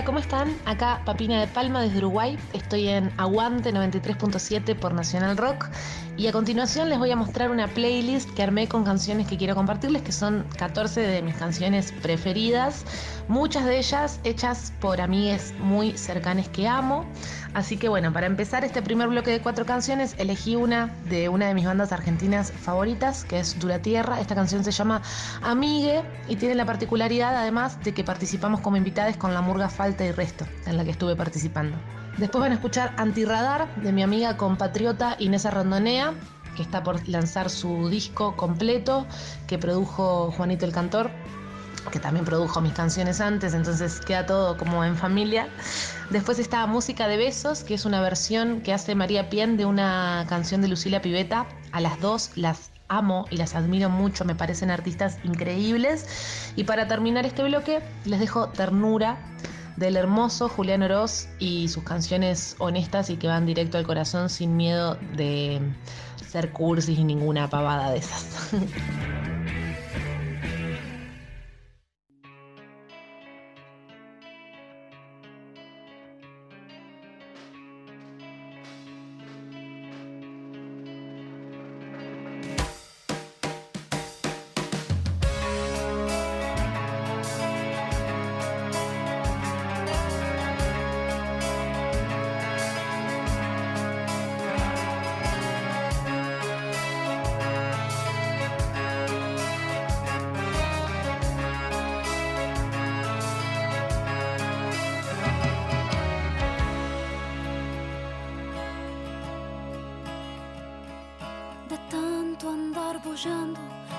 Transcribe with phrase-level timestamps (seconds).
[0.00, 0.56] Hola, ¿cómo están?
[0.64, 2.38] Acá Papina de Palma desde Uruguay.
[2.54, 5.68] Estoy en Aguante 93.7 por Nacional Rock.
[6.20, 9.54] Y a continuación les voy a mostrar una playlist que armé con canciones que quiero
[9.54, 12.84] compartirles, que son 14 de mis canciones preferidas.
[13.26, 17.06] Muchas de ellas hechas por amigas muy cercanas que amo.
[17.54, 21.48] Así que bueno, para empezar este primer bloque de cuatro canciones, elegí una de una
[21.48, 24.20] de mis bandas argentinas favoritas, que es Dura Tierra.
[24.20, 25.00] Esta canción se llama
[25.40, 30.04] Amigue y tiene la particularidad además de que participamos como invitadas con la murga Falta
[30.04, 31.78] y Resto, en la que estuve participando.
[32.18, 36.14] Después van a escuchar Antirradar de mi amiga compatriota Inés Rondonea,
[36.56, 39.06] que está por lanzar su disco completo
[39.46, 41.10] que produjo Juanito el Cantor
[41.90, 45.48] que también produjo mis canciones antes, entonces queda todo como en familia.
[46.10, 50.26] Después está Música de Besos, que es una versión que hace María Pien de una
[50.28, 51.46] canción de Lucila Piveta.
[51.72, 56.52] A las dos las amo y las admiro mucho, me parecen artistas increíbles.
[56.56, 59.18] Y para terminar este bloque, les dejo Ternura
[59.80, 64.54] del hermoso Julián Oroz y sus canciones honestas y que van directo al corazón sin
[64.54, 65.58] miedo de
[66.30, 68.52] ser cursis y ninguna pavada de esas.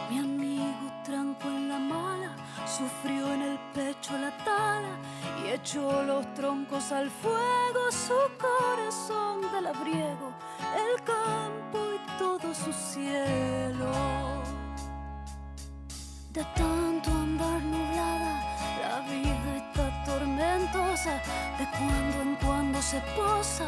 [0.09, 2.33] mi amigo tranco en la mala,
[2.66, 4.95] sufrió en el pecho la tala
[5.44, 10.31] y echó los troncos al fuego, su corazón de labriego,
[10.77, 13.91] el campo y todo su cielo.
[16.31, 18.33] De tanto andar nublada,
[18.81, 21.22] la vida está tormentosa,
[21.59, 23.66] de cuando en cuando se posa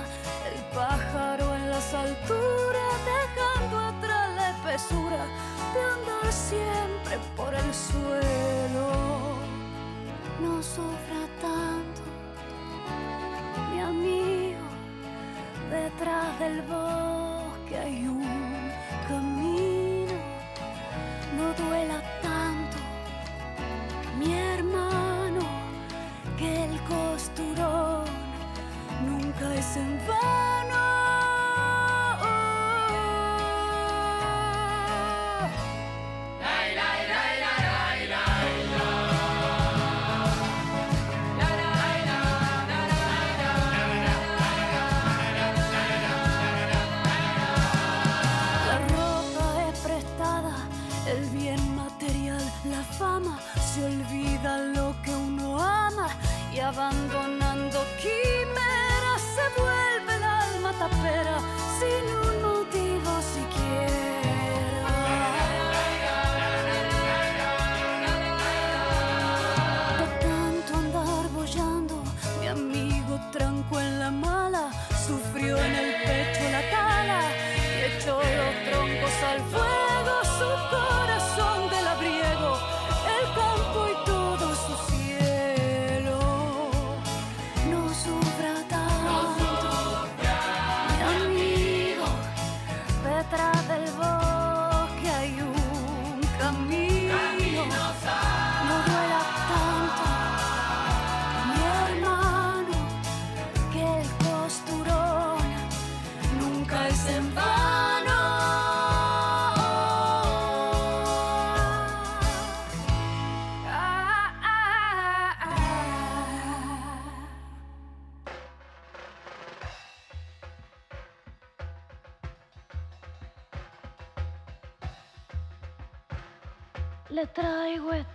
[56.94, 61.38] abandonando quimeras se vuelve el alma tapera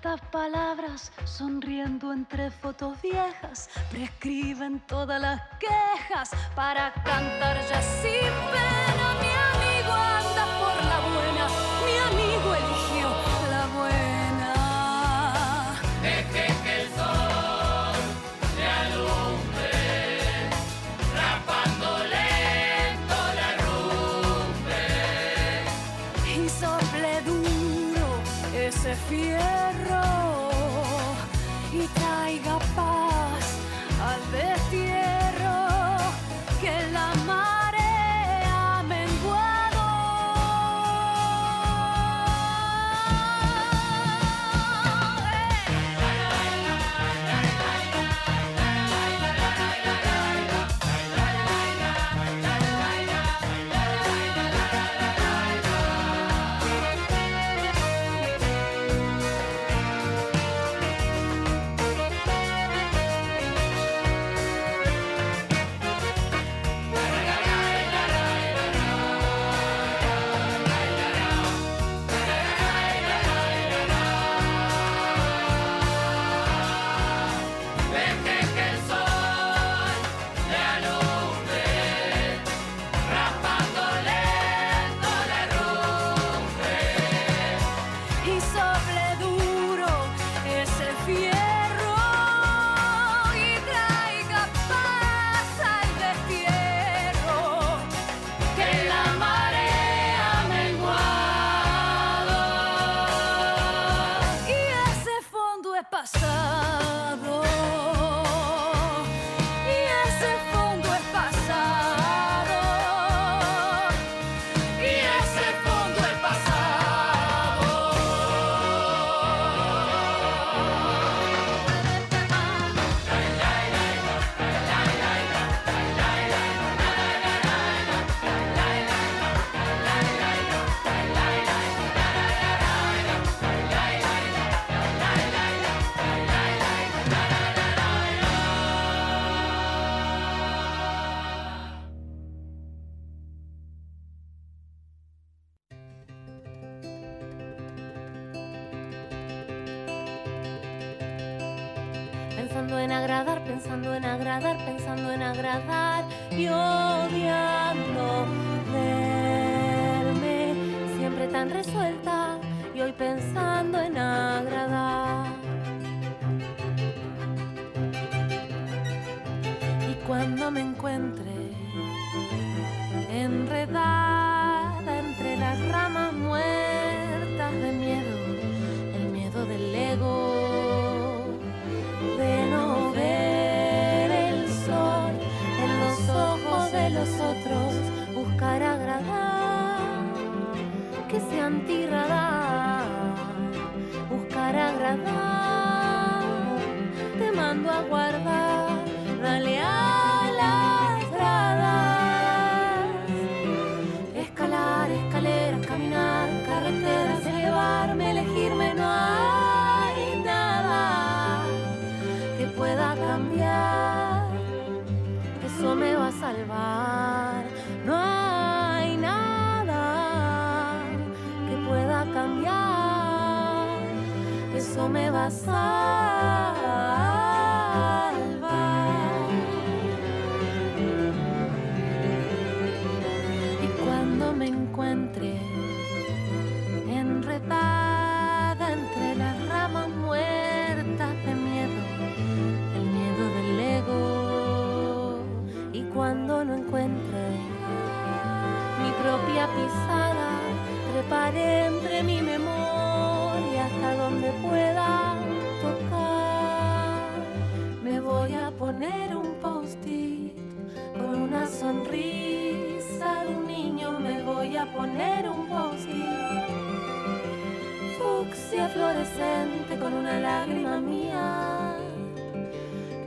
[0.08, 9.16] Estas palabras, sonriendo entre fotos viejas, prescriben todas las quejas para cantar ya sin pena.
[9.20, 11.44] Mi amigo anda por la buena,
[11.84, 13.06] mi amigo eligió
[13.50, 14.52] la buena.
[16.00, 18.00] Deje que el sol
[18.56, 19.72] le alumbre,
[21.20, 24.82] rapando lento la rumbre.
[26.34, 28.08] Y sople duro
[28.54, 29.47] ese fiel.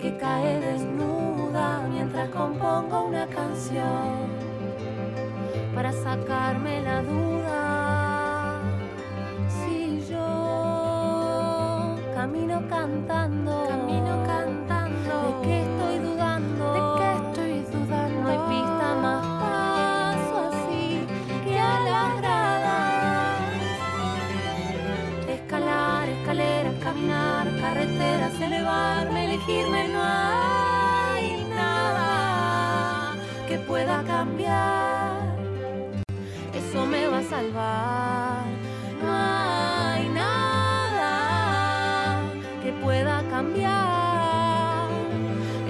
[0.02, 4.32] que cae desnuda mientras compongo una canción
[5.76, 8.62] para sacarme la duda.
[9.48, 13.61] Si yo camino cantando
[34.22, 35.36] cambiar.
[36.54, 38.46] Eso me va a salvar.
[39.02, 41.14] No hay nada
[42.62, 44.90] que pueda cambiar.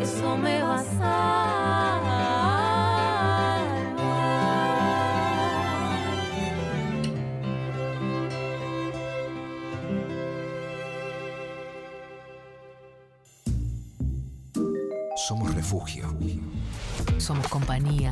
[0.01, 0.84] Eso me va a
[15.27, 16.05] Somos refugio.
[17.17, 18.12] Somos compañía.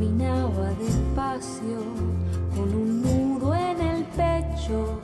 [0.00, 1.82] Caminaba despacio
[2.56, 4.98] con un nudo en el pecho.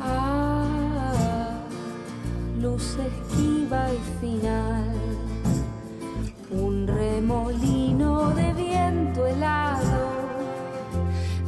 [0.00, 1.58] Ah,
[2.60, 4.94] luz esquiva y final.
[6.52, 10.28] Un remolino de viento helado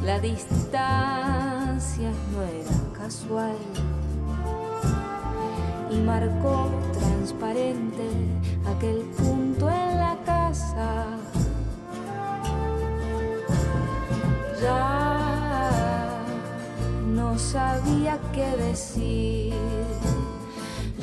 [0.03, 3.55] la distancia no era casual
[5.89, 8.09] y marcó transparente
[8.75, 9.30] aquel punto.
[14.61, 16.11] Ya
[17.07, 19.53] no sabía qué decir,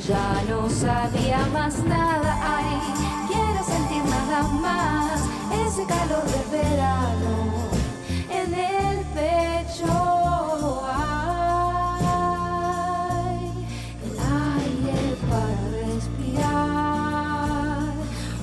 [0.07, 2.39] ya no sabía más nada.
[2.57, 2.79] Ay,
[3.27, 5.21] quiero sentir nada más
[5.67, 7.33] ese calor de verano
[8.31, 9.93] en el pecho.
[13.27, 13.51] Ay,
[14.05, 16.99] el aire para respirar,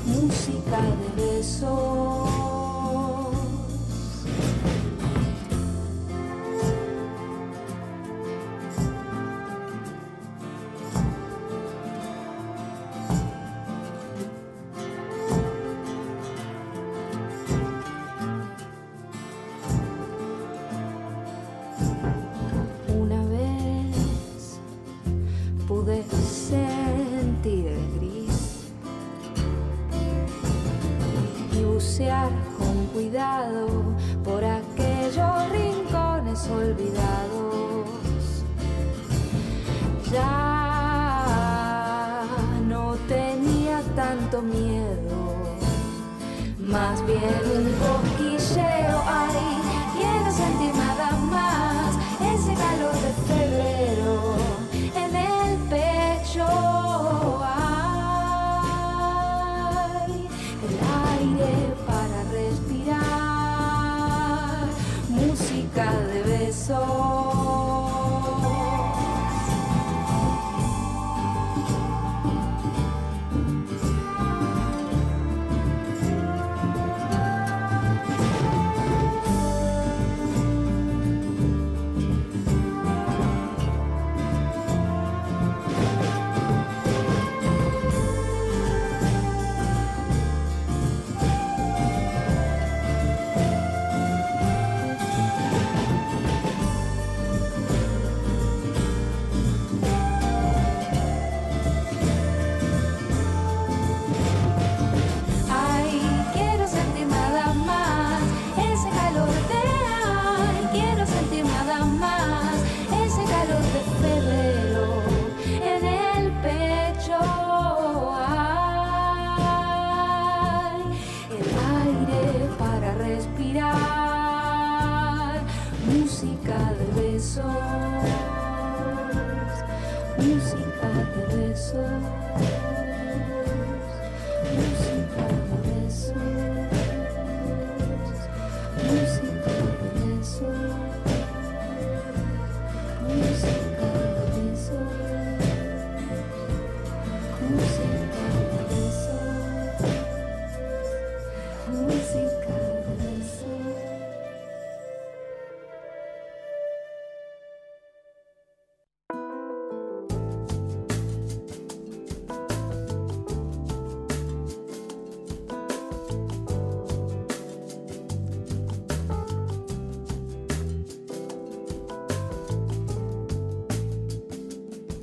[0.05, 2.26] música de besos.
[33.17, 33.66] Cuidado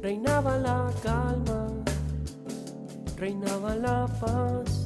[0.04, 1.66] Reinaba la calma,
[3.16, 4.83] reinaba la paz.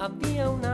[0.00, 0.69] Había una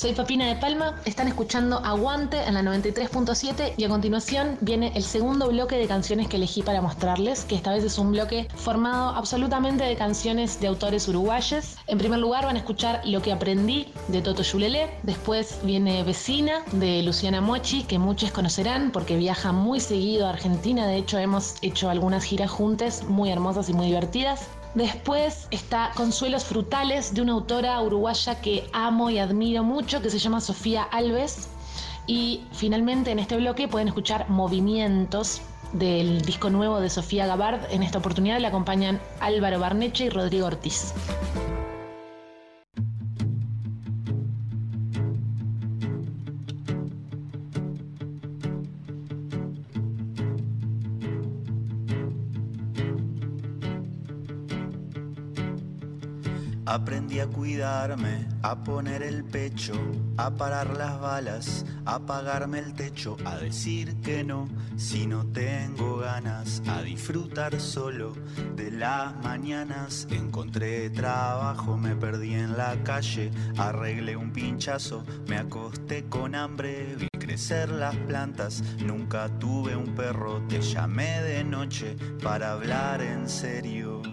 [0.00, 5.02] Soy Papina de Palma, están escuchando Aguante en la 93.7 y a continuación viene el
[5.02, 9.10] segundo bloque de canciones que elegí para mostrarles, que esta vez es un bloque formado
[9.10, 11.76] absolutamente de canciones de autores uruguayos.
[11.86, 16.62] En primer lugar van a escuchar Lo que aprendí de Toto Yulelé, después viene Vecina
[16.72, 21.56] de Luciana Mochi, que muchos conocerán porque viaja muy seguido a Argentina, de hecho hemos
[21.60, 24.48] hecho algunas giras juntas muy hermosas y muy divertidas.
[24.74, 30.18] Después está Consuelos Frutales de una autora uruguaya que amo y admiro mucho, que se
[30.18, 31.48] llama Sofía Alves.
[32.06, 37.60] Y finalmente en este bloque pueden escuchar Movimientos del disco nuevo de Sofía Gabard.
[37.70, 40.94] En esta oportunidad le acompañan Álvaro Barneche y Rodrigo Ortiz.
[56.70, 59.72] Aprendí a cuidarme, a poner el pecho,
[60.16, 65.96] a parar las balas, a pagarme el techo, a decir que no si no tengo
[65.96, 68.12] ganas, a disfrutar solo
[68.54, 70.06] de las mañanas.
[70.12, 77.08] Encontré trabajo, me perdí en la calle, arreglé un pinchazo, me acosté con hambre, vi
[77.18, 84.09] crecer las plantas, nunca tuve un perro, te llamé de noche para hablar en serio.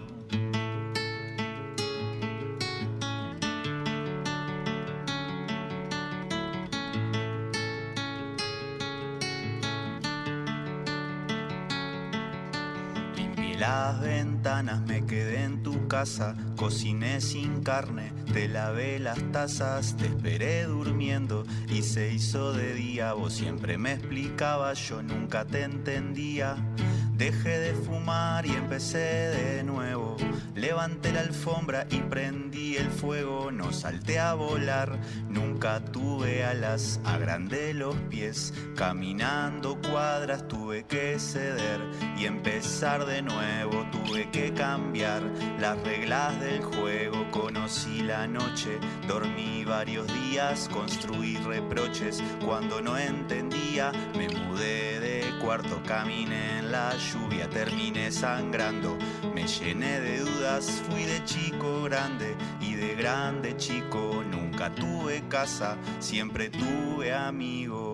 [14.76, 21.46] Me quedé en tu casa, cociné sin carne, te lavé las tazas, te esperé durmiendo
[21.70, 23.14] y se hizo de día.
[23.14, 26.58] Vos siempre me explicabas, yo nunca te entendía.
[27.18, 30.18] Dejé de fumar y empecé de nuevo.
[30.54, 33.52] Levanté la alfombra y prendí el fuego.
[33.52, 37.00] No salté a volar, nunca tuve alas.
[37.04, 41.82] Agrandé los pies, caminando cuadras tuve que ceder
[42.20, 43.84] y empezar de nuevo.
[43.92, 45.24] Tuve que cambiar
[45.60, 47.30] las reglas del juego.
[47.32, 53.92] Conocí la noche, dormí varios días, construí reproches cuando no entendía.
[54.16, 58.98] Me mudé de cuarto, caminé en la lluvia, terminé sangrando.
[59.34, 64.24] Me llené de dudas, fui de chico grande y de grande chico.
[64.30, 67.87] Nunca tuve casa, siempre tuve amigos.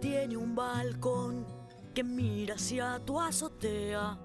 [0.00, 1.46] Tiene un balcón
[1.94, 4.18] que mira hacia tu azotea.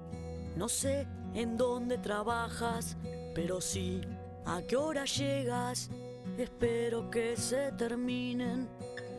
[0.55, 2.97] No sé en dónde trabajas,
[3.35, 4.01] pero sí
[4.45, 5.89] a qué hora llegas.
[6.37, 8.67] Espero que se terminen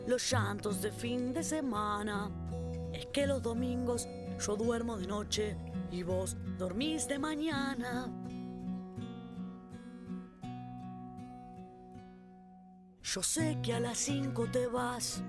[0.07, 2.31] los llantos de fin de semana.
[2.93, 4.09] Es que los domingos
[4.39, 5.57] yo duermo de noche
[5.93, 8.09] y vos dormís de mañana.
[13.03, 15.23] Yo sé que a las 5 te vas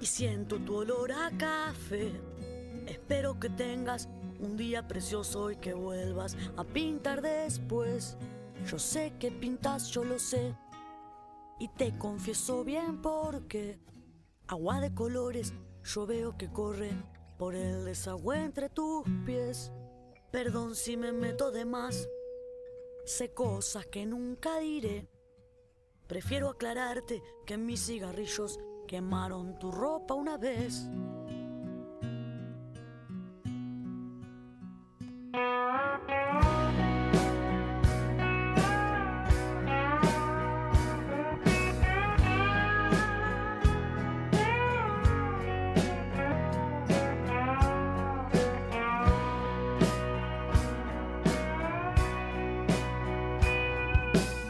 [0.00, 2.12] y siento tu olor a café.
[2.86, 4.08] Espero que tengas
[4.40, 8.16] un día precioso y que vuelvas a pintar después.
[8.66, 10.54] Yo sé que pintas, yo lo sé.
[11.58, 13.78] Y te confieso bien porque
[14.46, 15.52] agua de colores
[15.84, 16.90] yo veo que corre
[17.38, 19.70] por el desagüe entre tus pies.
[20.30, 22.08] Perdón si me meto de más.
[23.04, 25.08] Sé cosas que nunca diré.
[26.06, 28.58] Prefiero aclararte que mis cigarrillos
[28.90, 30.90] quemaron tu ropa una vez.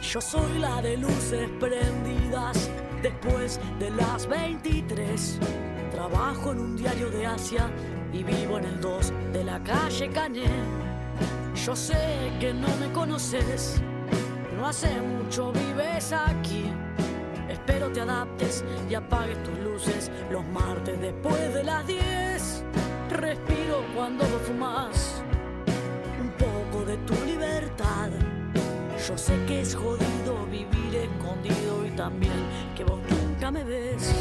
[0.01, 2.71] Yo soy la de luces prendidas
[3.03, 5.39] después de las 23.
[5.91, 7.71] Trabajo en un diario de Asia
[8.13, 10.51] y vivo en el 2 de la calle Cané.
[11.65, 13.81] Yo sé que no me conoces,
[14.57, 16.73] no hace mucho vives aquí.
[17.49, 22.65] Espero te adaptes y apagues tus luces los martes después de las 10.
[23.11, 25.10] Respiro cuando vos fumas
[29.11, 32.33] Yo sé que es jodido vivir escondido y también
[32.77, 34.15] que vos nunca me ves.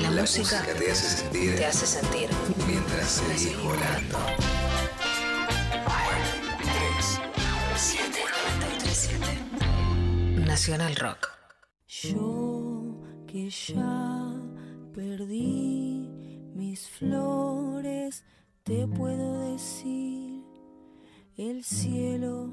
[0.00, 2.30] La, La música, música te hace sentir te hace sentir.
[2.68, 4.18] mientras seguís volando.
[6.56, 7.20] 3,
[7.74, 8.20] 7,
[8.78, 11.30] 937 Nacional Rock.
[11.88, 14.36] Yo que ya
[14.94, 16.17] perdí
[16.54, 18.24] mis flores,
[18.64, 20.44] te puedo decir,
[21.36, 22.52] el cielo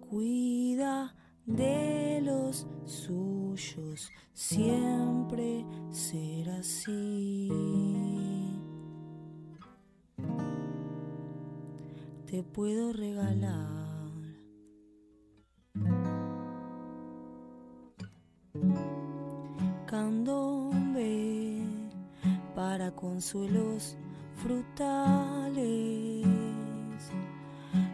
[0.00, 1.14] cuida
[1.46, 7.48] de los suyos, siempre será así.
[12.26, 13.89] Te puedo regalar
[23.20, 23.96] consuelos
[24.42, 26.26] frutales.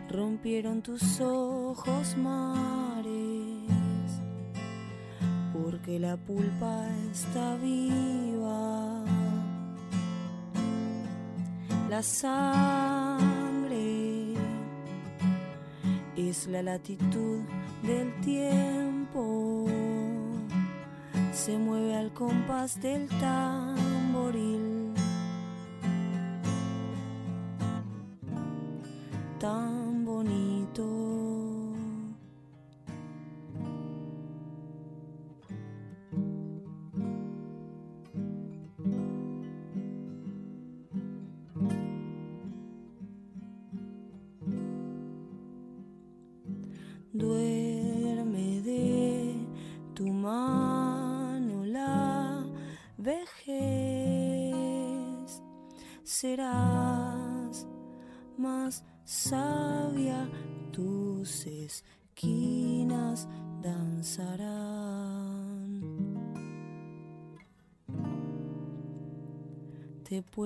[0.09, 3.65] Rompieron tus ojos mares,
[5.53, 9.03] porque la pulpa está viva.
[11.91, 13.15] La sangre
[16.17, 17.41] es la latitud
[17.83, 19.67] del tiempo.
[21.33, 24.65] Se mueve al compás del tamboril.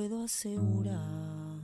[0.01, 1.61] Puedo asegurar.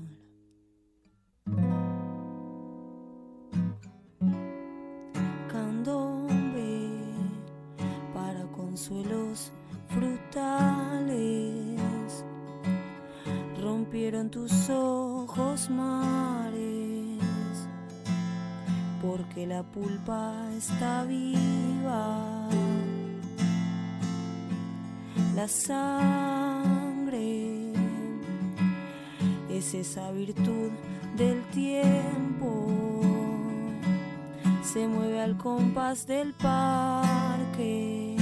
[5.49, 6.91] candombe
[8.13, 9.53] para consuelos
[9.89, 11.47] frutales.
[13.63, 17.19] Rompieron tus ojos mares,
[19.01, 22.51] porque la pulpa está viva.
[25.35, 27.46] La sangre
[29.59, 30.71] es esa virtud
[31.17, 32.67] del tiempo
[34.63, 38.17] se mueve al compás del parque.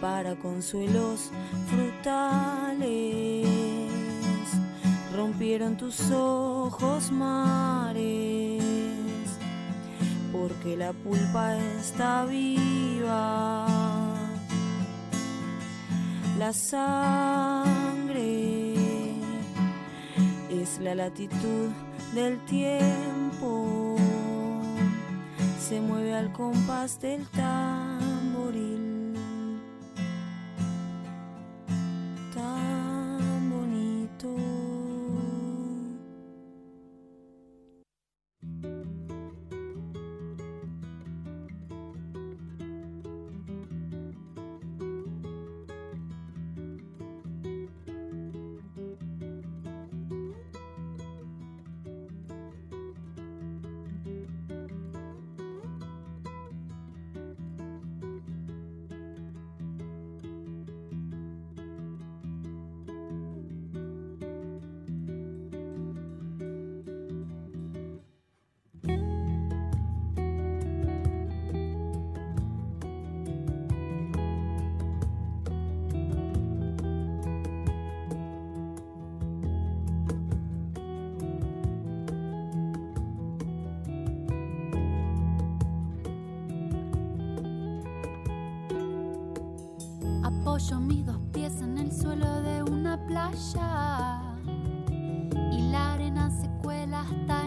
[0.00, 1.32] para consuelos
[1.66, 3.48] frutales
[5.16, 8.60] rompieron tus ojos mares
[10.40, 13.66] porque la pulpa está viva
[16.40, 18.20] la sangre
[20.48, 21.68] es la latitud
[22.14, 23.96] del tiempo.
[25.61, 27.80] Se mueve al compás del tamboril.
[90.31, 94.23] Apoyo mis dos pies en el suelo de una playa.
[95.53, 97.39] Y la arena se cuela hasta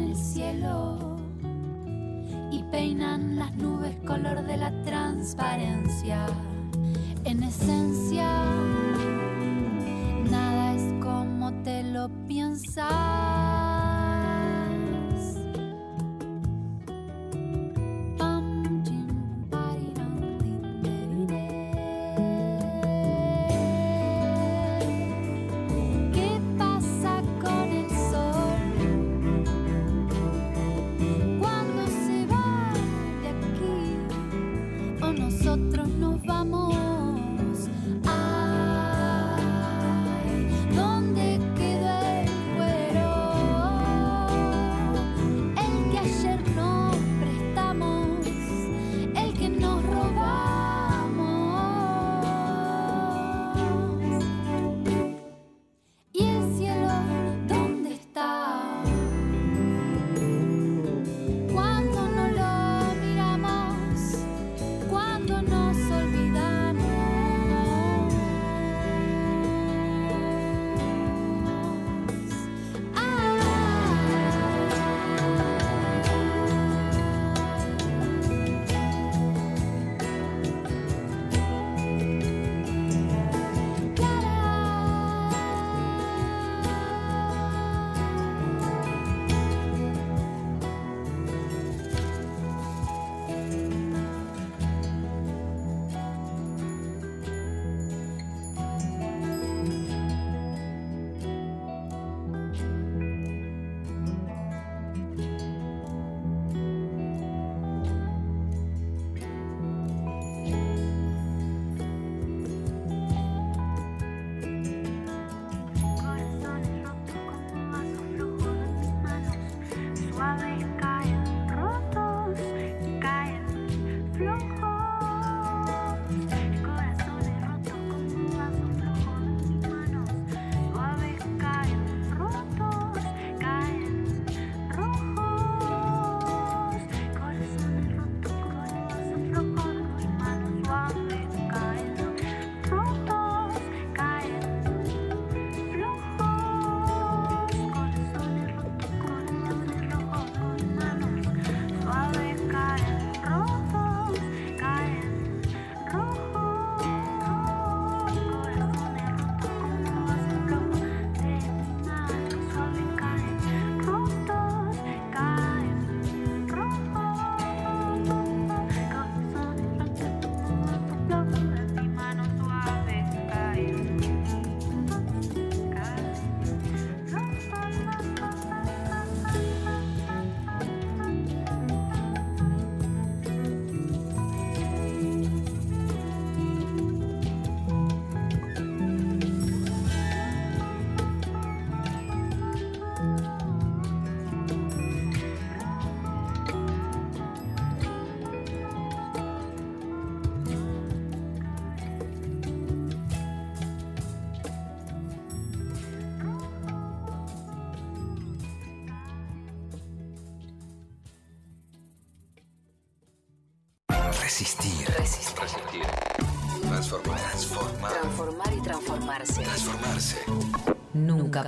[0.00, 1.16] el cielo
[2.50, 6.26] y peinan las nubes color de la transparencia.
[7.24, 8.44] En esencia,
[10.30, 13.31] nada es como te lo piensas.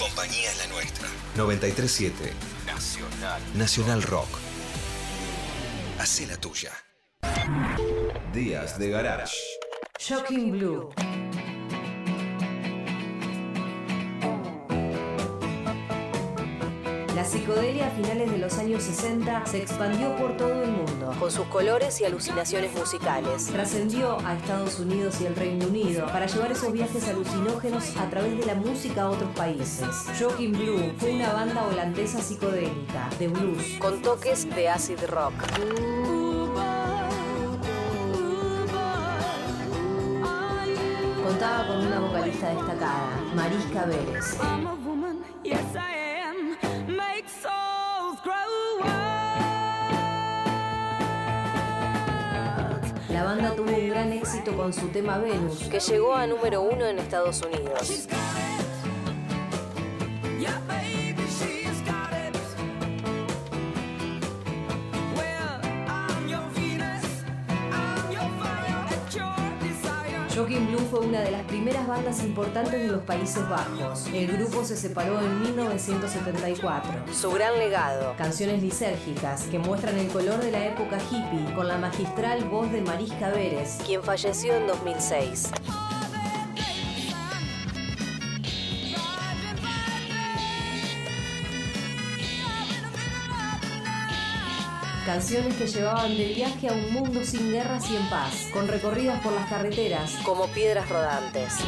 [0.00, 1.06] Compañía es la nuestra.
[1.36, 2.32] 937
[2.64, 3.42] Nacional.
[3.54, 4.28] Nacional Rock.
[5.98, 6.72] Hacé la tuya.
[8.32, 9.36] Días de Garage.
[9.98, 10.88] Shocking Blue.
[17.20, 21.14] La psicodelia a finales de los años 60 se expandió por todo el mundo.
[21.20, 23.44] Con sus colores y alucinaciones musicales.
[23.48, 28.38] Trascendió a Estados Unidos y el Reino Unido para llevar esos viajes alucinógenos a través
[28.38, 29.86] de la música a otros países.
[30.18, 33.64] Shocking Blue fue una banda holandesa psicodélica, de blues.
[33.78, 35.34] Con toques de acid rock.
[41.22, 44.38] Contaba con una vocalista destacada, Mariska Vélez.
[53.08, 56.86] La banda tuvo un gran éxito con su tema Venus, que llegó a número uno
[56.86, 58.08] en Estados Unidos.
[70.90, 74.08] Fue una de las primeras bandas importantes de los Países Bajos.
[74.12, 77.14] El grupo se separó en 1974.
[77.14, 81.78] Su gran legado, canciones lisérgicas que muestran el color de la época hippie, con la
[81.78, 85.52] magistral voz de Mariska Vélez, quien falleció en 2006.
[95.12, 99.20] Canciones que llevaban de viaje a un mundo sin guerras y en paz, con recorridas
[99.22, 101.58] por las carreteras como piedras rodantes.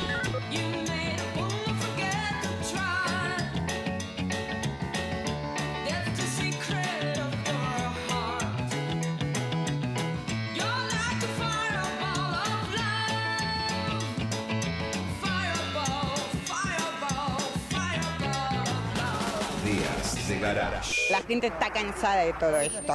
[19.64, 20.94] Días de Garage.
[21.10, 22.94] La gente está cansada de todo esto.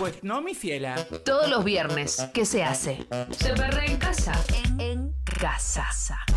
[0.00, 0.94] Pues no, mi fiela.
[1.26, 3.06] Todos los viernes, ¿qué se hace?
[3.32, 4.32] Se perrea en casa.
[4.78, 5.90] En, casa.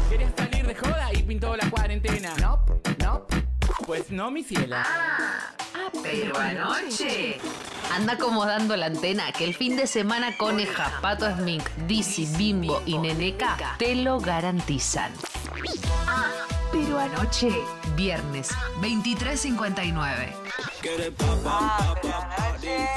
[0.09, 2.33] ¿Querías salir de joda y pintó la cuarentena?
[2.41, 2.65] No,
[2.99, 3.25] no.
[3.85, 4.83] Pues no, mi fiela.
[4.85, 7.37] Ah, pero anoche.
[7.93, 12.97] Anda acomodando la antena que el fin de semana Coneja, Pato Smink, Dizzy, Bimbo y
[12.97, 15.13] Neneca te lo garantizan.
[16.05, 16.31] Ah,
[16.69, 17.49] pero anoche,
[17.95, 18.49] viernes,
[18.81, 20.33] 23.59.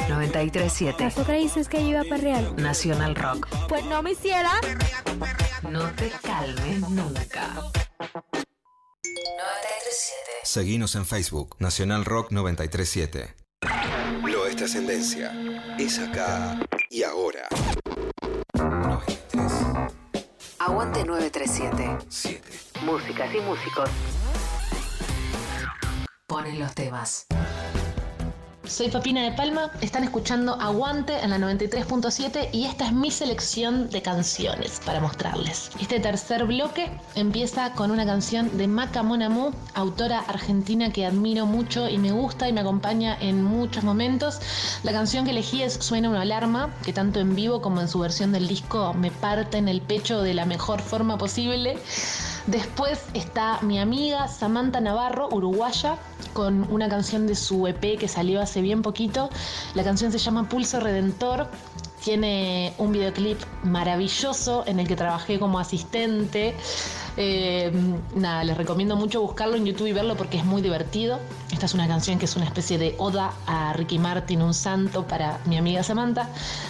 [0.08, 2.52] 93.7 ¿Acaso creíces que yo iba a perrear?
[2.58, 3.48] Nacional Rock.
[3.68, 4.50] Pues no me hiciera.
[5.68, 7.48] No te calmes nunca.
[8.34, 8.46] 93.7
[10.44, 13.34] Seguinos en Facebook, Nacional Rock 937.
[14.24, 15.32] Lo es trascendencia.
[15.78, 17.48] Es acá y ahora.
[20.58, 21.98] Aguante 937.
[22.08, 22.50] 7.
[22.84, 23.90] Músicas y músicos.
[26.28, 27.28] Ponen los temas.
[28.64, 33.88] Soy Papina de Palma, están escuchando Aguante en la 93.7 y esta es mi selección
[33.90, 35.70] de canciones para mostrarles.
[35.80, 41.88] Este tercer bloque empieza con una canción de Maca Monamu, autora argentina que admiro mucho
[41.88, 44.40] y me gusta y me acompaña en muchos momentos.
[44.82, 48.00] La canción que elegí es Suena una alarma, que tanto en vivo como en su
[48.00, 51.78] versión del disco me parte en el pecho de la mejor forma posible.
[52.46, 55.98] Después está mi amiga Samantha Navarro, uruguaya,
[56.32, 59.30] con una canción de su EP que salió hace bien poquito.
[59.74, 61.48] La canción se llama Pulso Redentor.
[62.04, 66.54] Tiene un videoclip maravilloso en el que trabajé como asistente.
[67.18, 67.72] Eh,
[68.14, 71.18] nada, les recomiendo mucho buscarlo en YouTube y verlo porque es muy divertido.
[71.50, 75.06] Esta es una canción que es una especie de oda a Ricky Martin, un santo
[75.06, 76.28] para mi amiga Samantha.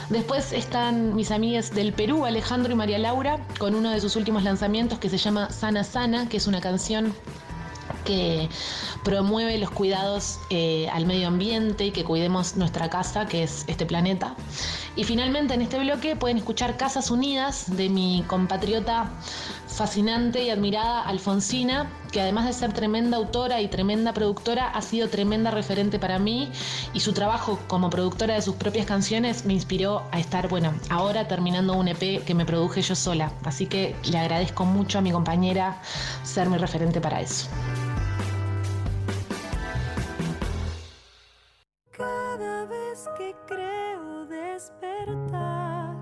[0.09, 4.45] Después están mis amigas del Perú, Alejandro y María Laura, con uno de sus últimos
[4.45, 7.13] lanzamientos que se llama Sana Sana, que es una canción
[8.05, 8.49] que
[9.05, 13.85] promueve los cuidados eh, al medio ambiente y que cuidemos nuestra casa, que es este
[13.85, 14.35] planeta.
[14.95, 19.11] Y finalmente en este bloque pueden escuchar Casas Unidas de mi compatriota
[19.77, 25.09] fascinante y admirada Alfonsina, que además de ser tremenda autora y tremenda productora, ha sido
[25.11, 26.51] tremenda referente para mí
[26.95, 31.29] y su trabajo como productora de sus propias canciones me inspiró a estar, bueno, ahora
[31.29, 33.31] terminando un EP que me produje yo sola.
[33.45, 35.81] Así que le agradezco mucho a mi compañera
[36.25, 37.47] ser mi referente para eso.
[41.91, 45.97] Cada vez que creo despertar,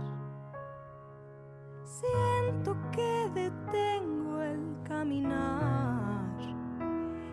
[3.34, 6.38] detengo el caminar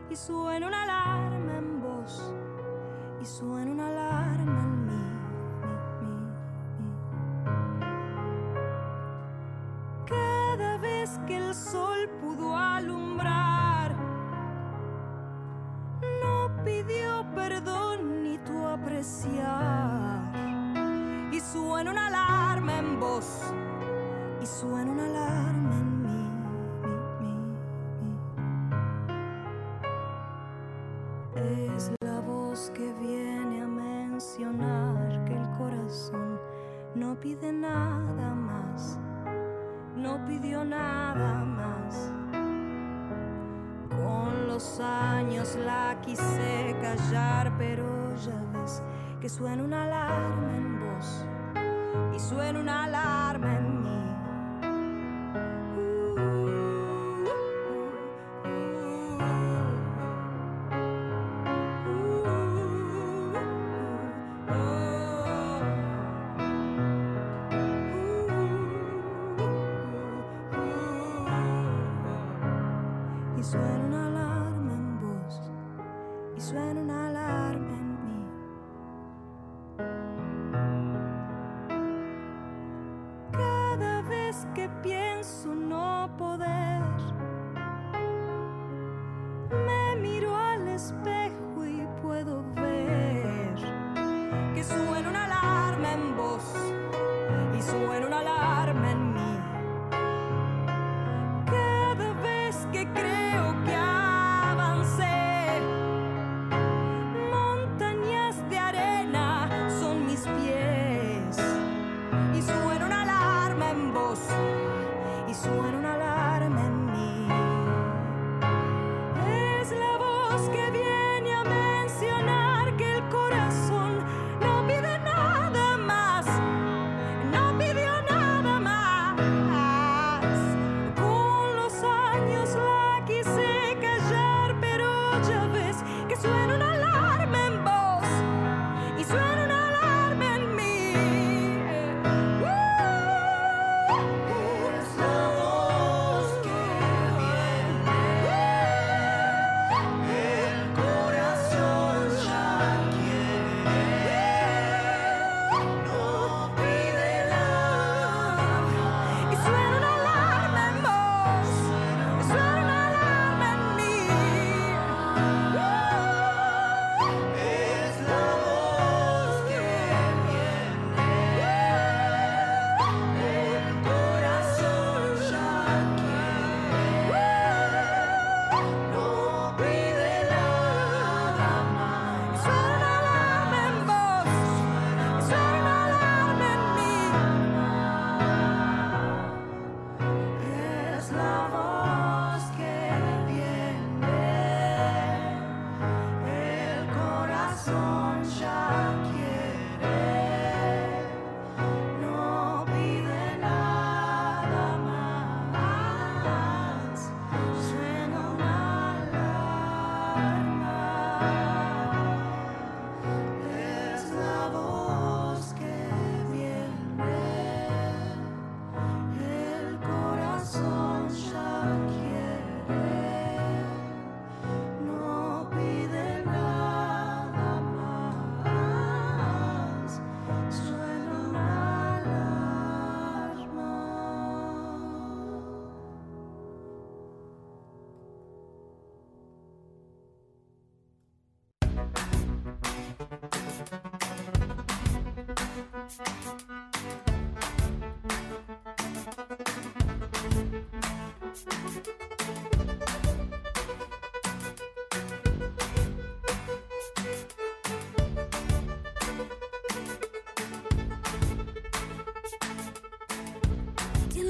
[0.10, 2.34] y suena una alarma en voz
[3.22, 4.92] y suena una alarma en mí.
[10.06, 13.96] Cada vez que el sol pudo alumbrar,
[16.02, 20.32] no pidió perdón ni tu apreciar.
[21.32, 23.54] Y suena una alarma en voz,
[24.42, 26.10] y suena una alarma en mí.
[27.20, 27.34] mí,
[28.02, 28.16] mí.
[31.76, 36.40] Es la voz que viene a mencionar que el corazón
[36.96, 38.98] no pide nada más,
[39.96, 42.12] no pidió nada más.
[43.90, 48.82] Con los años la quise callar, pero ya ves
[49.20, 51.26] que suena una alarma en vos
[52.16, 54.01] y suena una alarma en mí.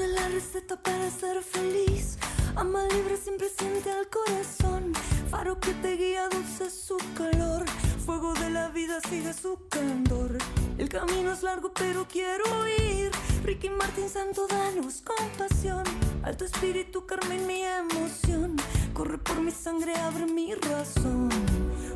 [0.08, 2.18] la receta para ser feliz.
[2.56, 4.92] Ama libre siempre siente al corazón.
[5.30, 7.64] Faro que te guía dulce su calor.
[8.04, 10.38] Fuego de la vida sigue su candor.
[10.78, 12.44] El camino es largo pero quiero
[12.78, 13.10] ir.
[13.44, 15.84] Ricky Martín Santo danos compasión.
[16.22, 18.56] Alto espíritu Carmen mi emoción.
[18.92, 21.28] Corre por mi sangre abre mi razón.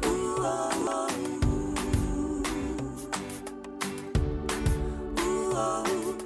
[0.04, 1.08] Uh -oh, oh.
[5.18, 5.84] uh -oh.
[5.84, 6.25] -oh.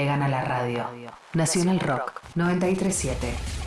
[0.00, 0.84] Le gana la radio.
[1.34, 3.59] Nacional Rock 937.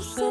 [0.00, 0.29] Cuando tus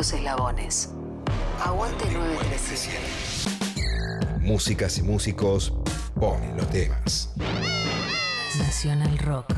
[0.00, 0.88] los eslabones.
[1.62, 2.96] Aguante 937.
[4.40, 5.74] Músicas y músicos
[6.18, 7.34] ponen los temas.
[8.58, 9.52] Nacional Rock.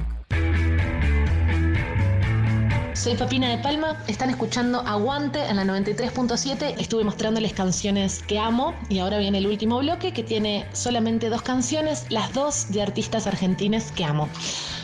[2.94, 6.74] Soy Papina de Palma, están escuchando Aguante en la 93.7.
[6.76, 11.42] Estuve mostrándoles canciones que amo y ahora viene el último bloque que tiene solamente dos
[11.42, 14.28] canciones, las dos de artistas argentines que amo.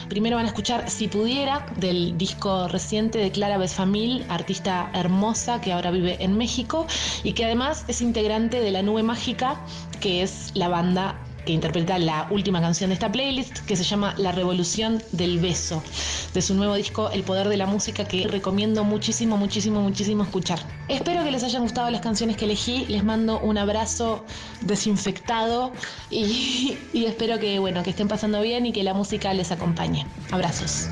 [0.09, 5.73] Primero van a escuchar Si Pudiera, del disco reciente de Clara Besfamil, artista hermosa que
[5.73, 6.87] ahora vive en México
[7.23, 9.61] y que además es integrante de La Nube Mágica,
[10.01, 14.15] que es la banda que interpreta la última canción de esta playlist, que se llama
[14.19, 15.83] La Revolución del Beso,
[16.35, 20.59] de su nuevo disco El Poder de la Música, que recomiendo muchísimo, muchísimo, muchísimo escuchar.
[20.89, 24.27] Espero que les hayan gustado las canciones que elegí, les mando un abrazo
[24.61, 25.73] desinfectado
[26.11, 30.05] y, y espero que, bueno, que estén pasando bien y que la música les acompañe.
[30.31, 30.91] Abrazos.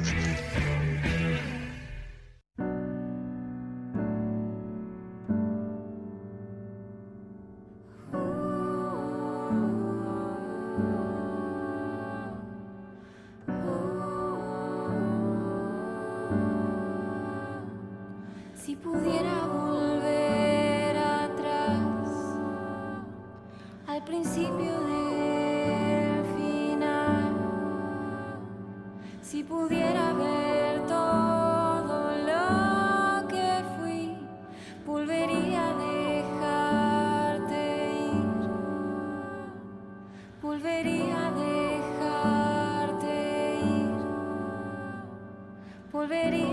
[46.08, 46.45] already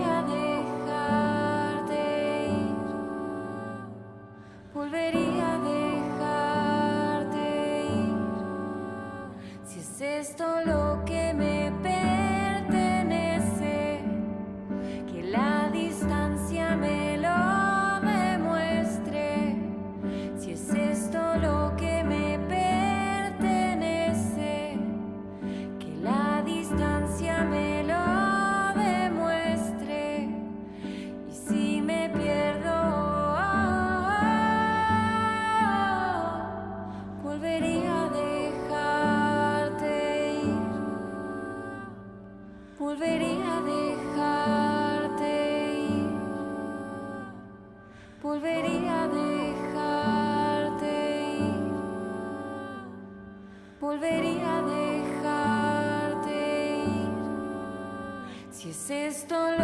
[59.24, 59.63] esto lo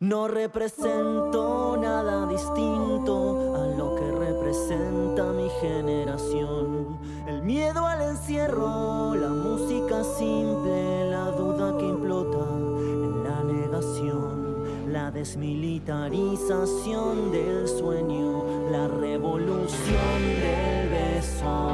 [0.00, 6.98] No represento nada distinto a lo que representa mi generación.
[7.28, 15.12] El miedo al encierro, la música simple, la duda que implota en la negación, la
[15.12, 18.42] desmilitarización del sueño,
[18.72, 21.72] la revolución del beso.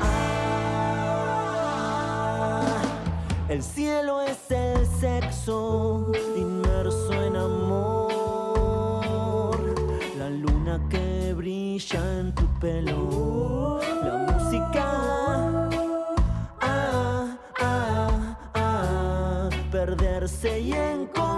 [0.00, 0.24] Ah,
[3.50, 4.73] el cielo es el
[5.04, 8.78] sexo inmerso en amor.
[10.16, 13.80] La luna que brilla en tu pelo.
[14.02, 14.86] La música.
[16.62, 21.33] Ah, ah, ah, perderse y encontrar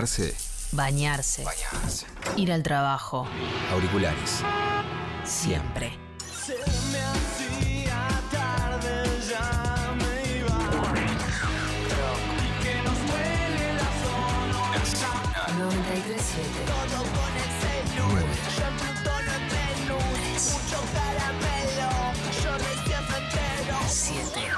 [0.00, 0.34] Despertarse,
[0.72, 1.42] Bañarse.
[1.44, 2.06] bañarse.
[2.36, 3.26] Ir al trabajo.
[3.72, 4.42] Auriculares.
[5.24, 5.98] Siempre.
[6.46, 6.54] Se
[6.92, 10.58] me hacía tarde, ya me iba.
[12.38, 15.58] Y que nos duele la zona.
[15.58, 16.48] 937.
[16.66, 18.06] Todo con el celu.
[18.56, 20.42] Yo en Plutón en Venus.
[20.52, 21.90] Mucho caramelo.
[22.44, 23.76] Yo recién me entero.
[23.88, 24.57] 7.